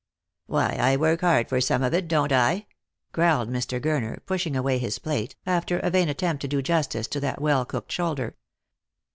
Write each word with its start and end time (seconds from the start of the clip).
"Why, 0.47 0.77
I 0.81 0.95
work 0.97 1.21
hard 1.21 1.47
for 1.47 1.61
some 1.61 1.83
of 1.83 1.93
it, 1.93 2.07
don't 2.07 2.31
I?" 2.31 2.65
growled 3.13 3.51
Mr. 3.51 3.79
Gurner, 3.79 4.17
pushing 4.25 4.55
away 4.55 4.79
his 4.79 4.97
plate, 4.97 5.35
after 5.45 5.77
a 5.77 5.91
vain 5.91 6.09
attempt 6.09 6.41
to 6.41 6.47
do 6.47 6.63
justice 6.63 7.05
to 7.09 7.19
that 7.19 7.39
well 7.39 7.65
cooked 7.65 7.91
shoulder. 7.91 8.35